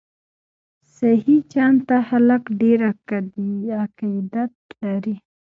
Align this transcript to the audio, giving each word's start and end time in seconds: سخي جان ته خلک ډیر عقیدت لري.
سخي 0.95 1.37
جان 1.51 1.73
ته 1.87 1.97
خلک 2.07 2.43
ډیر 2.61 2.79
عقیدت 3.81 4.53
لري. 4.81 5.15